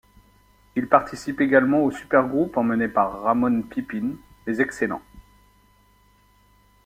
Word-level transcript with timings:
Il 0.75 0.87
participe 0.89 1.41
également 1.41 1.83
au 1.83 1.91
supergroupe 1.91 2.57
emmené 2.57 2.87
par 2.87 3.21
Ramon 3.21 3.61
Pipin, 3.61 4.15
Les 4.47 4.59
Excellents. 4.59 5.03